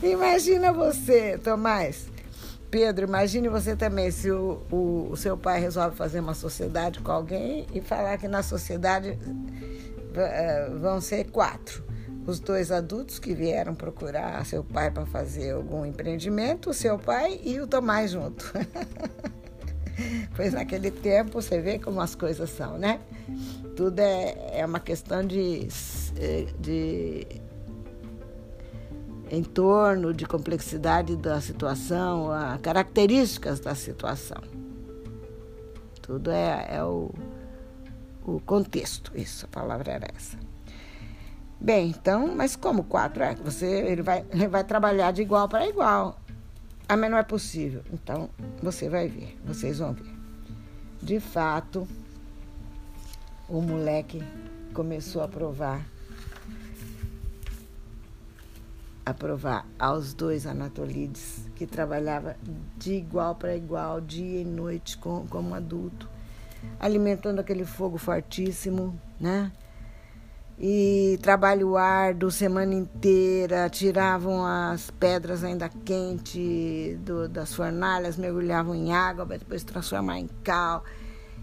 Imagina 0.00 0.72
você, 0.72 1.36
Tomás. 1.38 2.06
Pedro, 2.70 3.04
imagine 3.04 3.48
você 3.48 3.74
também 3.74 4.12
se 4.12 4.30
o, 4.30 4.62
o, 4.70 5.08
o, 5.10 5.16
seu 5.16 5.36
pai 5.36 5.60
resolve 5.60 5.96
fazer 5.96 6.20
uma 6.20 6.34
sociedade 6.34 7.00
com 7.00 7.10
alguém 7.10 7.66
e 7.74 7.80
falar 7.80 8.16
que 8.16 8.28
na 8.28 8.44
sociedade 8.44 9.18
uh, 9.18 10.78
vão 10.78 11.00
ser 11.00 11.24
quatro 11.32 11.82
os 12.24 12.38
dois 12.38 12.70
adultos 12.70 13.18
que 13.18 13.34
vieram 13.34 13.74
procurar 13.74 14.46
seu 14.46 14.62
pai 14.62 14.88
para 14.88 15.04
fazer 15.04 15.50
algum 15.50 15.84
empreendimento, 15.84 16.70
o 16.70 16.74
seu 16.74 16.96
pai 16.96 17.40
e 17.42 17.58
o 17.58 17.66
Tomás 17.66 18.12
junto. 18.12 18.52
pois 20.34 20.52
naquele 20.52 20.90
tempo 20.90 21.40
você 21.40 21.60
vê 21.60 21.78
como 21.78 22.00
as 22.00 22.14
coisas 22.14 22.50
são, 22.50 22.78
né? 22.78 23.00
Tudo 23.76 24.00
é, 24.00 24.60
é 24.60 24.66
uma 24.66 24.80
questão 24.80 25.26
de, 25.26 25.68
de 26.58 27.26
entorno, 29.30 30.12
de 30.12 30.26
complexidade 30.26 31.16
da 31.16 31.40
situação, 31.40 32.30
a 32.30 32.58
características 32.58 33.60
da 33.60 33.74
situação. 33.74 34.42
Tudo 36.02 36.30
é, 36.30 36.66
é 36.70 36.84
o, 36.84 37.10
o 38.24 38.40
contexto, 38.40 39.12
isso, 39.14 39.46
a 39.46 39.48
palavra 39.48 39.92
era 39.92 40.08
essa. 40.16 40.36
Bem, 41.60 41.90
então, 41.90 42.34
mas 42.34 42.56
como 42.56 42.84
quatro? 42.84 43.22
É, 43.22 43.34
você, 43.34 43.66
ele, 43.66 44.02
vai, 44.02 44.24
ele 44.30 44.48
vai 44.48 44.64
trabalhar 44.64 45.12
de 45.12 45.22
igual 45.22 45.48
para 45.48 45.66
igual. 45.68 46.19
Ah, 46.92 46.96
mas 46.96 47.08
não 47.08 47.18
é 47.18 47.22
possível. 47.22 47.84
Então, 47.92 48.28
você 48.60 48.88
vai 48.88 49.06
ver, 49.06 49.38
vocês 49.44 49.78
vão 49.78 49.92
ver. 49.92 50.12
De 51.00 51.20
fato, 51.20 51.86
o 53.48 53.60
moleque 53.62 54.20
começou 54.74 55.22
a 55.22 55.28
provar 55.28 55.86
a 59.06 59.14
provar 59.14 59.68
aos 59.78 60.12
dois 60.12 60.48
anatolides 60.48 61.48
que 61.54 61.64
trabalhava 61.64 62.36
de 62.76 62.94
igual 62.94 63.36
para 63.36 63.54
igual, 63.54 64.00
dia 64.00 64.40
e 64.40 64.44
noite, 64.44 64.98
com, 64.98 65.24
como 65.28 65.54
adulto, 65.54 66.08
alimentando 66.80 67.38
aquele 67.38 67.64
fogo 67.64 67.98
fortíssimo, 67.98 69.00
né? 69.20 69.52
E 70.62 71.18
trabalho 71.22 71.78
árduo 71.78 72.30
semana 72.30 72.74
inteira, 72.74 73.70
tiravam 73.70 74.44
as 74.44 74.90
pedras 74.90 75.42
ainda 75.42 75.70
quentes 75.70 76.98
do, 76.98 77.26
das 77.26 77.54
fornalhas, 77.54 78.18
mergulhavam 78.18 78.74
em 78.74 78.92
água 78.92 79.24
para 79.24 79.38
depois 79.38 79.64
transformar 79.64 80.18
em 80.18 80.28
cal. 80.44 80.84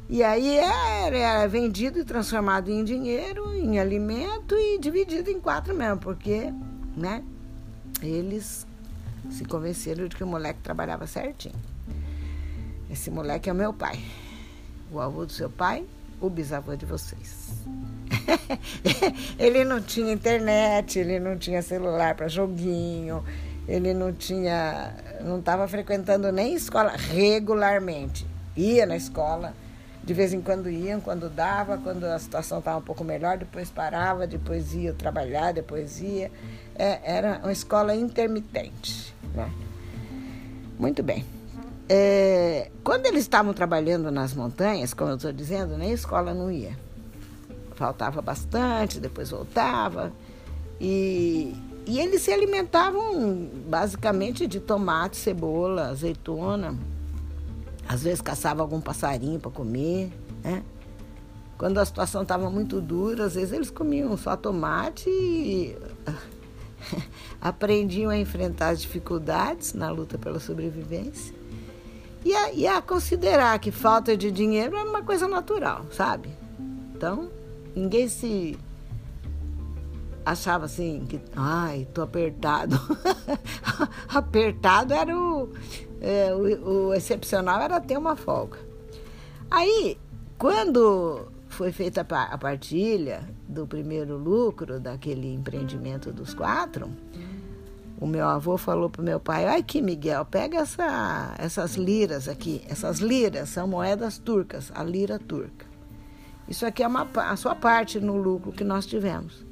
E 0.07 0.24
aí 0.24 0.57
era, 0.57 1.17
era, 1.17 1.47
vendido 1.47 2.00
e 2.00 2.03
transformado 2.03 2.69
em 2.69 2.83
dinheiro, 2.83 3.55
em 3.55 3.79
alimento 3.79 4.55
e 4.55 4.77
dividido 4.77 5.31
em 5.31 5.39
quatro 5.39 5.75
mesmo, 5.75 5.97
porque 5.97 6.53
né, 6.95 7.24
eles 8.03 8.67
se 9.31 9.43
convenceram 9.45 10.07
de 10.07 10.15
que 10.15 10.24
o 10.24 10.27
moleque 10.27 10.59
trabalhava 10.62 11.07
certinho. 11.07 11.55
Esse 12.88 13.09
moleque 13.09 13.50
é 13.50 13.51
o 13.51 13.55
meu 13.55 13.74
pai, 13.74 14.00
o 14.91 15.00
avô 15.00 15.25
do 15.25 15.31
seu 15.31 15.50
pai, 15.50 15.86
o 16.21 16.29
bisavô 16.29 16.75
de 16.75 16.86
vocês. 16.86 17.65
ele 19.39 19.63
não 19.63 19.81
tinha 19.81 20.12
internet, 20.12 21.00
ele 21.00 21.19
não 21.19 21.38
tinha 21.38 21.62
celular 21.62 22.15
para 22.15 22.27
joguinho, 22.27 23.24
ele 23.67 23.93
não 23.93 24.13
tinha, 24.13 24.93
não 25.22 25.39
estava 25.39 25.67
frequentando 25.67 26.31
nem 26.31 26.53
escola 26.53 26.93
regularmente. 26.96 28.25
Ia 28.55 28.86
na 28.86 28.96
escola, 28.96 29.53
de 30.03 30.13
vez 30.13 30.34
em 30.34 30.41
quando 30.41 30.69
iam, 30.69 31.00
quando 31.00 31.29
dava, 31.29 31.77
quando 31.77 32.05
a 32.05 32.17
situação 32.17 32.60
estava 32.60 32.79
um 32.79 32.81
pouco 32.81 33.03
melhor, 33.03 33.38
depois 33.38 33.69
parava, 33.69 34.25
depois 34.25 34.74
ia 34.74 34.93
trabalhar, 34.93 35.53
depois 35.53 36.01
ia. 36.01 36.31
É, 36.75 37.00
era 37.03 37.39
uma 37.43 37.51
escola 37.51 37.96
intermitente. 37.96 39.13
Né? 39.34 39.51
Muito 40.79 41.03
bem. 41.03 41.25
É, 41.89 42.69
quando 42.84 43.05
eles 43.05 43.22
estavam 43.22 43.53
trabalhando 43.53 44.12
nas 44.12 44.34
montanhas, 44.34 44.93
como 44.93 45.12
eu 45.12 45.15
estou 45.15 45.31
dizendo, 45.31 45.77
nem 45.77 45.91
escola 45.91 46.34
não 46.34 46.51
ia 46.51 46.87
faltava 47.77 48.22
bastante, 48.22 49.00
depois 49.00 49.29
voltava. 49.29 50.12
E, 50.81 51.55
e 51.86 52.00
eles 52.00 52.22
se 52.22 52.31
alimentavam 52.31 53.50
basicamente 53.67 54.46
de 54.48 54.60
tomate, 54.60 55.15
cebola, 55.15 55.89
azeitona. 55.89 56.77
Às 57.88 58.03
vezes 58.03 58.22
caçava 58.22 58.62
algum 58.62 58.81
passarinho 58.81 59.39
para 59.39 59.51
comer, 59.51 60.12
né? 60.43 60.63
Quando 61.57 61.79
a 61.79 61.86
situação 61.86 62.22
estava 62.22 62.50
muito 62.50 62.79
dura, 62.81 63.25
às 63.25 63.36
vezes 63.36 63.51
eles 63.51 63.72
comiam 63.72 64.15
só 64.17 64.36
tomate 64.36 65.10
e, 65.10 65.75
aprendiam 67.41 68.12
a 68.12 68.17
enfrentar 68.17 68.69
as 68.69 68.81
dificuldades 68.81 69.74
na 69.74 69.89
luta 69.89 70.17
pela 70.17 70.39
sobrevivência 70.39 71.34
e 72.27 72.36
a, 72.36 72.51
e 72.51 72.67
a 72.67 72.81
considerar 72.81 73.57
que 73.57 73.72
falta 73.72 74.17
de 74.17 74.29
dinheiro 74.31 74.75
era 74.75 74.89
uma 74.89 75.01
coisa 75.01 75.29
natural, 75.29 75.86
sabe? 75.91 76.29
Então, 76.93 77.29
ninguém 77.77 78.07
se 78.07 78.57
achava 80.25 80.65
assim 80.65 81.05
que, 81.07 81.22
ai, 81.36 81.88
tô 81.93 82.01
apertado. 82.01 82.75
apertado 84.10 84.93
era 84.93 85.17
o, 85.17 85.50
é, 86.01 86.34
o, 86.34 86.88
o 86.88 86.93
excepcional 86.93 87.62
era 87.62 87.79
ter 87.79 87.98
uma 87.98 88.15
folga. 88.15 88.57
Aí, 89.50 89.98
quando 90.38 91.27
foi 91.48 91.72
feita 91.72 92.01
a 92.01 92.38
partilha 92.38 93.29
do 93.48 93.65
primeiro 93.65 94.17
lucro 94.17 94.79
daquele 94.79 95.34
empreendimento 95.34 96.12
dos 96.12 96.34
quatro, 96.34 96.89
o 98.00 98.05
meu 98.05 98.27
avô 98.27 98.57
falou 98.57 98.89
para 98.89 99.01
o 99.01 99.05
meu 99.05 99.19
pai: 99.19 99.46
Olha 99.46 99.57
aqui, 99.57 99.81
Miguel, 99.81 100.25
pega 100.25 100.57
essa, 100.60 101.34
essas 101.38 101.75
liras 101.75 102.27
aqui. 102.27 102.62
Essas 102.67 103.00
liras 103.00 103.50
são 103.50 103.67
moedas 103.67 104.17
turcas, 104.17 104.72
a 104.75 104.84
lira 104.84 105.17
turca. 105.17 105.66
Isso 106.48 106.66
aqui 106.66 106.82
é 106.82 106.88
uma, 106.88 107.08
a 107.16 107.36
sua 107.36 107.56
parte 107.56 108.00
no 108.00 108.16
lucro 108.16 108.51
que 108.51 108.63
nós 108.63 108.86
tivemos. 108.86 109.46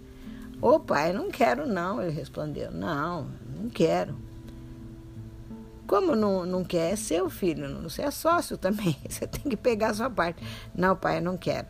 Ô 0.62 0.80
pai, 0.80 1.12
não 1.12 1.30
quero 1.30 1.68
não, 1.68 2.02
ele 2.02 2.12
respondeu. 2.12 2.72
Não, 2.72 3.28
não 3.56 3.70
quero. 3.70 4.16
Como 5.86 6.16
não, 6.16 6.46
não 6.46 6.64
quer, 6.64 6.94
é 6.94 6.96
seu 6.96 7.30
filho, 7.30 7.82
você 7.84 8.02
é 8.02 8.10
sócio 8.10 8.58
também, 8.58 8.98
você 9.08 9.28
tem 9.28 9.44
que 9.44 9.56
pegar 9.56 9.90
a 9.90 9.94
sua 9.94 10.10
parte. 10.10 10.42
Não, 10.74 10.96
pai, 10.96 11.22
não 11.22 11.38
quero. 11.38 11.68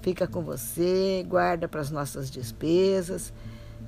Fica 0.00 0.26
com 0.26 0.42
você, 0.42 1.24
guarda 1.28 1.68
para 1.68 1.80
as 1.80 1.90
nossas 1.90 2.28
despesas. 2.28 3.32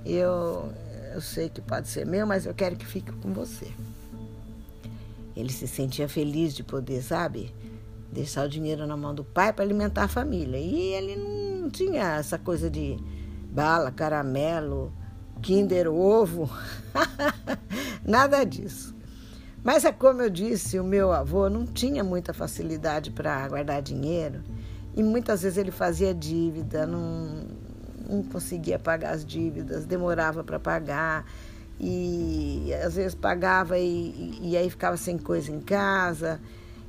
Eu, 0.06 0.72
eu 1.12 1.20
sei 1.20 1.48
que 1.48 1.60
pode 1.60 1.88
ser 1.88 2.06
meu, 2.06 2.24
mas 2.24 2.46
eu 2.46 2.54
quero 2.54 2.76
que 2.76 2.86
fique 2.86 3.10
com 3.10 3.32
você. 3.32 3.66
Ele 5.34 5.50
se 5.50 5.66
sentia 5.66 6.08
feliz 6.08 6.54
de 6.54 6.62
poder, 6.62 7.02
sabe, 7.02 7.52
deixar 8.14 8.46
o 8.46 8.48
dinheiro 8.48 8.86
na 8.86 8.96
mão 8.96 9.14
do 9.14 9.24
pai 9.24 9.52
para 9.52 9.64
alimentar 9.64 10.04
a 10.04 10.08
família. 10.08 10.58
E 10.58 10.94
ele 10.94 11.16
não 11.16 11.68
tinha 11.68 12.14
essa 12.14 12.38
coisa 12.38 12.70
de 12.70 12.96
bala, 13.50 13.90
caramelo, 13.90 14.92
Kinder 15.42 15.88
Ovo, 15.90 16.48
nada 18.06 18.44
disso. 18.44 18.94
Mas 19.62 19.84
é 19.84 19.92
como 19.92 20.22
eu 20.22 20.30
disse, 20.30 20.78
o 20.78 20.84
meu 20.84 21.10
avô 21.10 21.48
não 21.48 21.66
tinha 21.66 22.04
muita 22.04 22.32
facilidade 22.32 23.10
para 23.10 23.48
guardar 23.48 23.82
dinheiro 23.82 24.42
e 24.94 25.02
muitas 25.02 25.42
vezes 25.42 25.58
ele 25.58 25.70
fazia 25.70 26.14
dívida, 26.14 26.86
não, 26.86 27.44
não 28.08 28.22
conseguia 28.22 28.78
pagar 28.78 29.14
as 29.14 29.24
dívidas, 29.24 29.86
demorava 29.86 30.44
para 30.44 30.60
pagar 30.60 31.24
e 31.80 32.72
às 32.84 32.94
vezes 32.94 33.14
pagava 33.14 33.78
e, 33.78 34.38
e, 34.40 34.56
aí 34.56 34.70
ficava 34.70 34.96
sem 34.96 35.18
coisa 35.18 35.50
em 35.50 35.60
casa. 35.60 36.40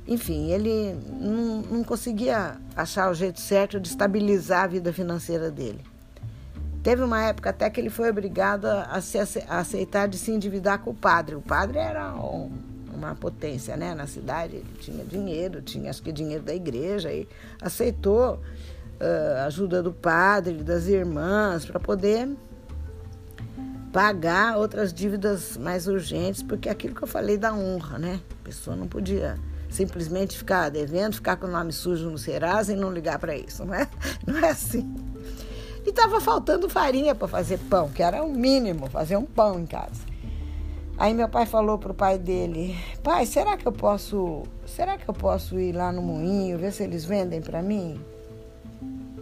Enfim, 0.06 0.50
ele 0.52 0.96
não, 1.20 1.62
não 1.62 1.84
conseguia 1.84 2.56
achar 2.76 3.10
o 3.10 3.14
jeito 3.14 3.40
certo 3.40 3.80
de 3.80 3.88
estabilizar 3.88 4.64
a 4.64 4.66
vida 4.68 4.92
financeira 4.92 5.50
dele. 5.50 5.80
Teve 6.82 7.02
uma 7.02 7.20
época 7.24 7.50
até 7.50 7.68
que 7.68 7.80
ele 7.80 7.90
foi 7.90 8.08
obrigado 8.10 8.66
a, 8.66 9.00
se, 9.00 9.18
a 9.18 9.58
aceitar 9.58 10.06
de 10.06 10.16
se 10.16 10.30
endividar 10.30 10.78
com 10.78 10.90
o 10.90 10.94
padre. 10.94 11.34
O 11.34 11.42
padre 11.42 11.78
era 11.78 12.14
um, 12.14 12.52
uma 12.94 13.16
potência 13.16 13.76
né, 13.76 13.92
na 13.92 14.06
cidade, 14.06 14.56
ele 14.56 14.76
tinha 14.78 15.04
dinheiro, 15.04 15.60
tinha 15.60 15.90
acho 15.90 16.00
que 16.00 16.12
dinheiro 16.12 16.44
da 16.44 16.54
igreja, 16.54 17.12
e 17.12 17.28
aceitou 17.60 18.34
uh, 19.00 19.38
a 19.38 19.44
ajuda 19.46 19.82
do 19.82 19.92
padre, 19.92 20.62
das 20.62 20.86
irmãs, 20.86 21.66
para 21.66 21.80
poder 21.80 22.28
pagar 23.92 24.56
outras 24.56 24.92
dívidas 24.92 25.56
mais 25.56 25.88
urgentes, 25.88 26.42
porque 26.42 26.68
aquilo 26.68 26.94
que 26.94 27.02
eu 27.02 27.08
falei 27.08 27.36
da 27.36 27.52
honra, 27.52 27.98
né? 27.98 28.20
A 28.42 28.44
pessoa 28.44 28.76
não 28.76 28.86
podia 28.86 29.36
simplesmente 29.76 30.38
ficar 30.38 30.70
devendo, 30.70 31.16
ficar 31.16 31.36
com 31.36 31.46
o 31.46 31.50
nome 31.50 31.70
sujo 31.70 32.08
no 32.08 32.16
Serasa 32.16 32.72
e 32.72 32.76
não 32.76 32.90
ligar 32.90 33.18
para 33.18 33.36
isso, 33.36 33.64
não 33.64 33.74
é? 33.74 33.86
Não 34.26 34.38
é 34.38 34.50
assim. 34.50 34.94
E 35.84 35.90
estava 35.90 36.20
faltando 36.20 36.68
farinha 36.68 37.14
para 37.14 37.28
fazer 37.28 37.58
pão, 37.70 37.88
que 37.90 38.02
era 38.02 38.24
o 38.24 38.32
mínimo, 38.32 38.88
fazer 38.88 39.16
um 39.16 39.24
pão 39.24 39.60
em 39.60 39.66
casa. 39.66 40.04
Aí 40.98 41.12
meu 41.12 41.28
pai 41.28 41.44
falou 41.44 41.78
pro 41.78 41.92
pai 41.92 42.18
dele: 42.18 42.74
"Pai, 43.02 43.26
será 43.26 43.56
que 43.56 43.68
eu 43.68 43.72
posso, 43.72 44.44
será 44.66 44.96
que 44.96 45.08
eu 45.08 45.14
posso 45.14 45.60
ir 45.60 45.72
lá 45.72 45.92
no 45.92 46.02
moinho 46.02 46.58
ver 46.58 46.72
se 46.72 46.82
eles 46.82 47.04
vendem 47.04 47.40
para 47.42 47.62
mim 47.62 48.00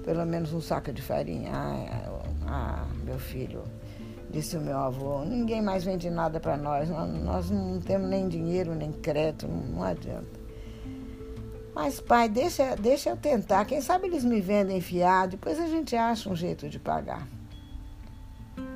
pelo 0.05 0.25
menos 0.25 0.53
um 0.53 0.61
saco 0.61 0.93
de 0.93 1.03
farinha?" 1.03 1.51
Ah, 1.53 2.23
ah, 2.47 2.87
meu 3.05 3.19
filho, 3.19 3.65
disse 4.31 4.57
o 4.57 4.61
meu 4.61 4.79
avô, 4.79 5.25
ninguém 5.25 5.61
mais 5.61 5.85
vende 5.85 6.09
nada 6.09 6.39
para 6.39 6.57
nós. 6.57 6.89
nós. 6.89 7.51
não 7.51 7.81
temos 7.81 8.09
nem 8.09 8.29
dinheiro, 8.29 8.75
nem 8.75 8.93
crédito, 8.93 9.49
não, 9.49 9.57
não 9.57 9.83
adianta. 9.83 10.44
Mas, 11.75 12.01
pai, 12.01 12.29
deixa, 12.29 12.77
deixa 12.77 13.11
eu 13.11 13.17
tentar. 13.17 13.65
Quem 13.65 13.81
sabe 13.81 14.07
eles 14.07 14.25
me 14.25 14.41
vendem 14.41 14.81
fiado, 14.81 15.33
depois 15.33 15.59
a 15.59 15.67
gente 15.67 15.97
acha 15.97 16.31
um 16.31 16.37
jeito 16.37 16.69
de 16.69 16.79
pagar. 16.79 17.27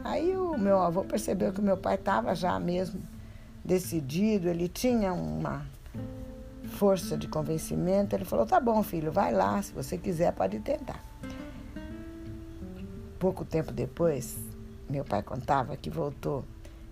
Aí 0.03 0.37
o 0.37 0.59
meu 0.59 0.81
avô 0.81 1.05
percebeu 1.05 1.53
que 1.53 1.61
o 1.61 1.63
meu 1.63 1.77
pai 1.77 1.95
estava 1.95 2.35
já 2.35 2.59
mesmo 2.59 3.01
decidido, 3.65 4.49
ele 4.49 4.69
tinha 4.69 5.13
uma 5.13 5.65
força 6.65 7.17
de 7.17 7.29
convencimento. 7.29 8.17
Ele 8.17 8.25
falou: 8.25 8.45
tá 8.45 8.59
bom, 8.59 8.83
filho, 8.83 9.13
vai 9.13 9.33
lá, 9.33 9.63
se 9.63 9.73
você 9.73 9.97
quiser, 9.97 10.33
pode 10.33 10.59
tentar. 10.61 11.01
Pouco 13.19 13.45
tempo 13.45 13.71
depois, 13.71 14.39
meu 14.89 15.05
pai 15.05 15.23
contava 15.23 15.77
que 15.77 15.91
voltou 15.91 16.45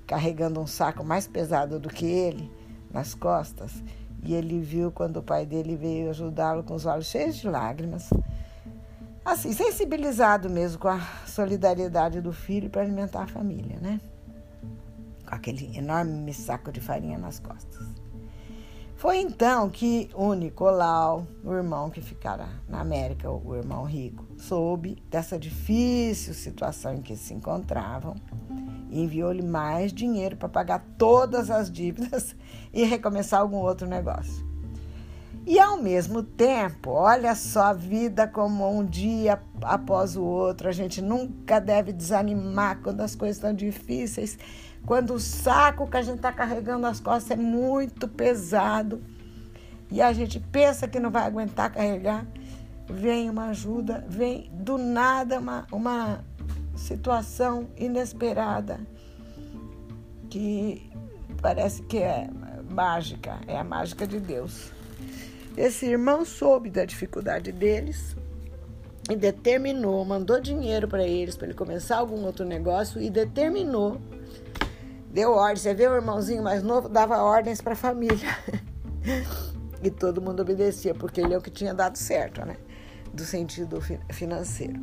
carregando 0.06 0.60
um 0.60 0.66
saco 0.66 1.02
mais 1.02 1.26
pesado 1.26 1.80
do 1.80 1.88
que 1.88 2.06
ele 2.06 2.50
nas 2.92 3.14
costas 3.14 3.82
e 4.26 4.34
ele 4.34 4.60
viu 4.60 4.90
quando 4.90 5.18
o 5.18 5.22
pai 5.22 5.46
dele 5.46 5.76
veio 5.76 6.10
ajudá-lo 6.10 6.64
com 6.64 6.74
os 6.74 6.84
olhos 6.84 7.06
cheios 7.06 7.36
de 7.36 7.48
lágrimas. 7.48 8.10
Assim, 9.24 9.52
sensibilizado 9.52 10.50
mesmo 10.50 10.78
com 10.78 10.88
a 10.88 11.00
solidariedade 11.26 12.20
do 12.20 12.32
filho 12.32 12.68
para 12.68 12.82
alimentar 12.82 13.22
a 13.22 13.26
família, 13.26 13.78
né? 13.80 14.00
Com 15.26 15.34
aquele 15.34 15.76
enorme 15.76 16.32
saco 16.34 16.72
de 16.72 16.80
farinha 16.80 17.18
nas 17.18 17.38
costas. 17.38 17.86
Foi 18.96 19.18
então 19.18 19.68
que 19.68 20.10
o 20.14 20.32
Nicolau, 20.32 21.26
o 21.44 21.52
irmão 21.52 21.90
que 21.90 22.00
ficara 22.00 22.48
na 22.68 22.80
América, 22.80 23.30
o 23.30 23.54
irmão 23.54 23.84
rico, 23.84 24.26
soube 24.38 25.02
dessa 25.10 25.38
difícil 25.38 26.32
situação 26.32 26.94
em 26.94 27.02
que 27.02 27.14
se 27.14 27.34
encontravam 27.34 28.16
e 28.90 29.02
enviou-lhe 29.02 29.42
mais 29.42 29.92
dinheiro 29.92 30.36
para 30.36 30.48
pagar 30.48 30.84
todas 30.96 31.50
as 31.50 31.70
dívidas 31.70 32.34
e 32.72 32.84
recomeçar 32.84 33.40
algum 33.40 33.58
outro 33.58 33.86
negócio. 33.86 34.44
E 35.46 35.60
ao 35.60 35.80
mesmo 35.80 36.24
tempo, 36.24 36.90
olha 36.90 37.34
só 37.36 37.66
a 37.66 37.72
vida 37.72 38.26
como 38.26 38.68
um 38.68 38.84
dia 38.84 39.40
após 39.62 40.16
o 40.16 40.24
outro. 40.24 40.68
A 40.68 40.72
gente 40.72 41.00
nunca 41.00 41.60
deve 41.60 41.92
desanimar 41.92 42.80
quando 42.82 43.00
as 43.00 43.14
coisas 43.14 43.36
estão 43.36 43.54
difíceis, 43.54 44.36
quando 44.84 45.14
o 45.14 45.20
saco 45.20 45.88
que 45.88 45.96
a 45.96 46.02
gente 46.02 46.16
está 46.16 46.32
carregando 46.32 46.80
nas 46.80 46.98
costas 46.98 47.38
é 47.38 47.40
muito 47.40 48.08
pesado 48.08 49.00
e 49.90 50.02
a 50.02 50.12
gente 50.12 50.40
pensa 50.40 50.88
que 50.88 50.98
não 50.98 51.10
vai 51.10 51.24
aguentar 51.24 51.72
carregar. 51.72 52.26
Vem 52.88 53.30
uma 53.30 53.46
ajuda, 53.46 54.04
vem 54.08 54.50
do 54.52 54.78
nada 54.78 55.38
uma, 55.38 55.66
uma 55.72 56.24
situação 56.76 57.68
inesperada 57.76 58.78
que 60.28 60.90
parece 61.40 61.82
que 61.82 61.98
é 61.98 62.28
mágica, 62.70 63.40
é 63.46 63.58
a 63.58 63.64
mágica 63.64 64.06
de 64.06 64.20
Deus. 64.20 64.70
Esse 65.56 65.86
irmão 65.86 66.24
soube 66.24 66.70
da 66.70 66.84
dificuldade 66.84 67.50
deles 67.50 68.14
e 69.08 69.16
determinou, 69.16 70.04
mandou 70.04 70.40
dinheiro 70.40 70.86
para 70.86 71.04
eles 71.04 71.36
para 71.36 71.46
ele 71.46 71.54
começar 71.54 71.98
algum 71.98 72.24
outro 72.24 72.44
negócio 72.44 73.00
e 73.00 73.08
determinou, 73.08 74.00
deu 75.10 75.30
ordem. 75.30 75.56
Você 75.56 75.72
vê 75.72 75.88
o 75.88 75.94
irmãozinho 75.94 76.42
mais 76.42 76.62
novo 76.62 76.88
dava 76.88 77.22
ordens 77.22 77.62
para 77.62 77.72
a 77.72 77.76
família 77.76 78.36
e 79.82 79.90
todo 79.90 80.20
mundo 80.20 80.40
obedecia 80.40 80.94
porque 80.94 81.20
ele 81.20 81.32
é 81.32 81.38
o 81.38 81.40
que 81.40 81.50
tinha 81.50 81.72
dado 81.72 81.96
certo, 81.96 82.44
né? 82.44 82.56
Do 83.14 83.24
sentido 83.24 83.80
financeiro 84.12 84.78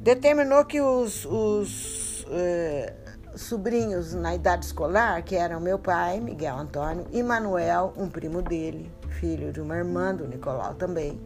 determinou 0.00 0.64
que 0.64 0.80
os, 0.80 1.24
os 1.26 2.26
eh, 2.30 2.92
sobrinhos 3.36 4.14
na 4.14 4.34
idade 4.34 4.64
escolar, 4.64 5.22
que 5.22 5.36
eram 5.36 5.60
meu 5.60 5.78
pai, 5.78 6.20
Miguel 6.20 6.56
Antônio, 6.56 7.06
e 7.12 7.22
Manuel, 7.22 7.92
um 7.96 8.08
primo 8.08 8.42
dele, 8.42 8.90
filho 9.08 9.52
de 9.52 9.60
uma 9.60 9.76
irmã 9.76 10.14
do 10.14 10.26
Nicolau 10.26 10.74
também, 10.74 11.20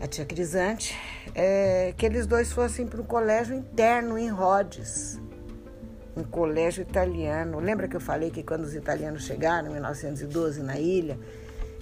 a 0.00 0.06
tia 0.06 0.24
Crisante, 0.24 0.94
é, 1.34 1.94
que 1.96 2.04
eles 2.04 2.26
dois 2.26 2.52
fossem 2.52 2.86
para 2.86 3.00
o 3.00 3.04
colégio 3.04 3.54
interno 3.54 4.18
em 4.18 4.28
Rhodes, 4.28 5.20
um 6.16 6.22
colégio 6.22 6.82
italiano. 6.82 7.58
Lembra 7.58 7.88
que 7.88 7.96
eu 7.96 8.00
falei 8.00 8.30
que 8.30 8.42
quando 8.42 8.64
os 8.64 8.74
italianos 8.74 9.24
chegaram 9.24 9.68
em 9.68 9.72
1912 9.72 10.62
na 10.62 10.78
ilha, 10.78 11.18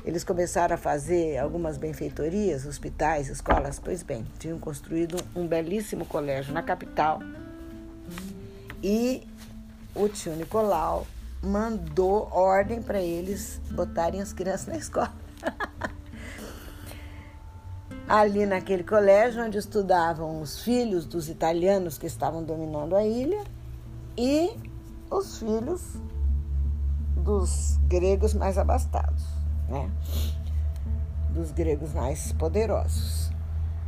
eles 0.04 0.24
começaram 0.24 0.74
a 0.74 0.78
fazer 0.78 1.38
algumas 1.38 1.78
benfeitorias, 1.78 2.66
hospitais, 2.66 3.28
escolas. 3.28 3.78
Pois 3.78 4.02
bem, 4.02 4.26
tinham 4.38 4.58
construído 4.58 5.16
um 5.34 5.46
belíssimo 5.46 6.04
colégio 6.04 6.52
na 6.52 6.62
capital 6.62 7.20
E 8.82 9.26
o 9.94 10.08
tio 10.08 10.34
Nicolau 10.34 11.06
mandou 11.42 12.28
ordem 12.32 12.82
para 12.82 13.00
eles 13.00 13.60
botarem 13.70 14.20
as 14.20 14.32
crianças 14.32 14.66
na 14.66 14.76
escola. 14.76 15.12
Ali 18.08 18.44
naquele 18.46 18.84
colégio 18.84 19.42
onde 19.44 19.58
estudavam 19.58 20.40
os 20.40 20.60
filhos 20.62 21.06
dos 21.06 21.28
italianos 21.28 21.98
que 21.98 22.06
estavam 22.06 22.42
dominando 22.42 22.94
a 22.94 23.04
ilha 23.04 23.42
e 24.16 24.50
os 25.10 25.38
filhos 25.38 25.82
dos 27.16 27.78
gregos 27.86 28.34
mais 28.34 28.58
abastados, 28.58 29.24
né? 29.72 29.90
Dos 31.30 31.50
gregos 31.50 31.92
mais 31.92 32.32
poderosos. 32.34 33.32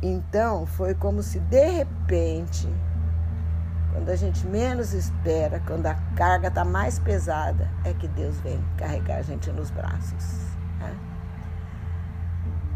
Então 0.01 0.65
foi 0.65 0.93
como 0.93 1.23
se 1.23 1.39
de 1.39 1.69
repente 1.69 2.67
quando 3.95 4.09
a 4.09 4.15
gente 4.17 4.45
menos 4.45 4.91
espera, 4.91 5.61
quando 5.65 5.85
a 5.85 5.95
carga 6.17 6.49
está 6.49 6.65
mais 6.65 6.99
pesada, 6.99 7.71
é 7.85 7.93
que 7.93 8.09
Deus 8.09 8.37
vem 8.41 8.61
carregar 8.75 9.19
a 9.19 9.21
gente 9.21 9.49
nos 9.53 9.71
braços. 9.71 10.53
Né? 10.79 10.97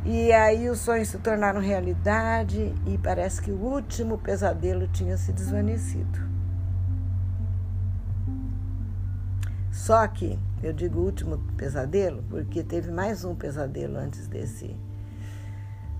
E 0.06 0.32
aí 0.32 0.70
os 0.70 0.80
sonhos 0.80 1.10
se 1.10 1.18
tornaram 1.18 1.60
realidade 1.60 2.74
e 2.86 2.98
parece 2.98 3.42
que 3.42 3.52
o 3.52 3.58
último 3.58 4.18
pesadelo 4.18 4.88
tinha 4.88 5.18
se 5.18 5.34
desvanecido. 5.34 6.20
Só 9.74 10.08
que 10.08 10.40
eu 10.62 10.74
digo 10.74 11.00
último 11.00 11.38
pesadelo 11.56 12.24
porque 12.30 12.64
teve 12.64 12.92
mais 12.92 13.24
um 13.24 13.36
pesadelo 13.36 13.98
antes 13.98 14.28
desse 14.28 14.76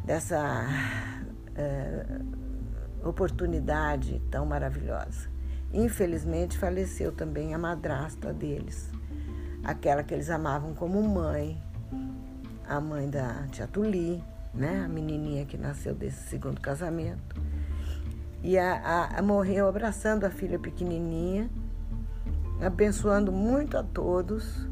dessa 0.04 0.68
é, 1.56 2.06
oportunidade 3.04 4.22
tão 4.32 4.46
maravilhosa. 4.46 5.30
Infelizmente, 5.72 6.58
faleceu 6.58 7.12
também 7.12 7.54
a 7.54 7.58
madrasta 7.58 8.34
deles, 8.34 8.90
aquela 9.64 10.04
que 10.04 10.14
eles 10.14 10.30
amavam 10.30 10.74
como 10.74 11.02
mãe, 11.04 11.62
a 12.68 12.82
mãe 12.82 13.08
da 13.10 13.48
tia 13.52 13.68
Tuli, 13.68 14.24
né? 14.54 14.84
a 14.84 14.88
menininha 14.88 15.46
que 15.46 15.58
nasceu 15.58 15.94
desse 15.94 16.28
segundo 16.28 16.60
casamento. 16.60 17.40
E 18.42 18.58
a, 18.58 18.76
a, 18.78 19.20
a 19.20 19.22
morreu 19.22 19.68
abraçando 19.68 20.24
a 20.24 20.30
filha 20.30 20.58
pequenininha, 20.58 21.50
abençoando 22.62 23.32
muito 23.32 23.78
a 23.78 23.84
todos 23.84 24.68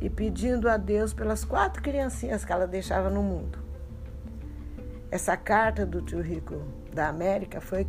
e 0.00 0.10
pedindo 0.10 0.68
a 0.68 0.76
Deus 0.76 1.14
pelas 1.14 1.44
quatro 1.44 1.82
criancinhas 1.82 2.44
que 2.44 2.52
ela 2.52 2.66
deixava 2.66 3.08
no 3.08 3.22
mundo. 3.22 3.58
Essa 5.10 5.36
carta 5.36 5.86
do 5.86 6.02
tio 6.02 6.20
Rico 6.20 6.60
da 6.92 7.08
América 7.08 7.60
foi 7.60 7.86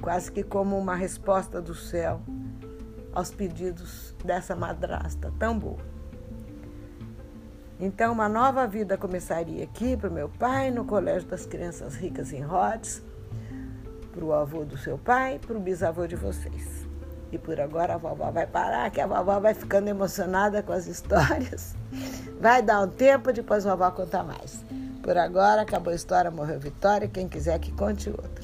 quase 0.00 0.30
que 0.30 0.42
como 0.42 0.78
uma 0.78 0.94
resposta 0.94 1.60
do 1.60 1.74
céu 1.74 2.20
aos 3.12 3.30
pedidos 3.30 4.14
dessa 4.24 4.54
madrasta 4.54 5.32
tão 5.38 5.58
boa. 5.58 5.98
Então, 7.80 8.12
uma 8.12 8.28
nova 8.28 8.66
vida 8.66 8.96
começaria 8.96 9.62
aqui 9.64 9.96
para 9.96 10.08
o 10.08 10.12
meu 10.12 10.28
pai, 10.28 10.70
no 10.70 10.84
Colégio 10.84 11.28
das 11.28 11.46
Crianças 11.46 11.94
Ricas 11.94 12.32
em 12.32 12.42
Rhodes, 12.42 13.02
para 14.12 14.24
o 14.24 14.32
avô 14.32 14.64
do 14.64 14.76
seu 14.76 14.98
pai, 14.98 15.38
para 15.38 15.56
o 15.56 15.60
bisavô 15.60 16.06
de 16.06 16.16
vocês. 16.16 16.77
E 17.30 17.38
por 17.38 17.60
agora 17.60 17.94
a 17.94 17.98
vovó 17.98 18.30
vai 18.30 18.46
parar, 18.46 18.90
que 18.90 19.00
a 19.00 19.06
vovó 19.06 19.38
vai 19.38 19.54
ficando 19.54 19.88
emocionada 19.88 20.62
com 20.62 20.72
as 20.72 20.86
histórias. 20.86 21.74
Vai 22.40 22.62
dar 22.62 22.82
um 22.82 22.88
tempo, 22.88 23.32
depois 23.32 23.66
a 23.66 23.74
vovó 23.74 23.90
conta 23.90 24.22
mais. 24.22 24.64
Por 25.02 25.16
agora, 25.18 25.62
acabou 25.62 25.92
a 25.92 25.96
história, 25.96 26.30
morreu 26.30 26.60
Vitória. 26.60 27.08
Quem 27.08 27.28
quiser 27.28 27.58
que 27.58 27.72
conte 27.72 28.10
outra. 28.10 28.37